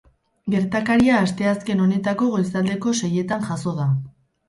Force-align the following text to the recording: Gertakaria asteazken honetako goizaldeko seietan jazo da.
Gertakaria 0.53 1.19
asteazken 1.27 1.85
honetako 1.85 2.33
goizaldeko 2.35 2.97
seietan 3.05 3.51
jazo 3.53 3.79
da. 3.83 3.93